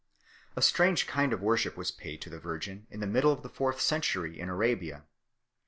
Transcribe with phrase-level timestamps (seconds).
[0.55, 3.49] A strange kind of worship was paid to the Virgin in the middle of the
[3.49, 5.05] fourth century in Arabia.